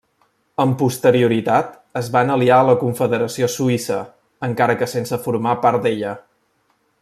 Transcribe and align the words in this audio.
Amb 0.61 0.77
posterioritat 0.81 1.75
es 2.01 2.09
van 2.15 2.33
aliar 2.37 2.57
a 2.63 2.67
la 2.69 2.75
confederació 2.85 3.51
suïssa, 3.57 3.99
encara 4.49 4.77
que 4.81 4.89
sense 4.97 5.21
formar 5.27 5.55
part 5.67 5.85
d'ella. 5.87 6.17